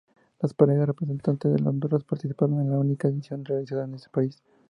Las 0.41 0.55
parejas 0.55 0.87
representante 0.87 1.47
de 1.47 1.61
Honduras 1.63 2.03
participaron 2.03 2.59
en 2.61 2.71
la 2.71 2.79
única 2.79 3.07
edición 3.07 3.45
realizada 3.45 3.85
en 3.85 3.93
ese 3.93 4.09
país. 4.09 4.41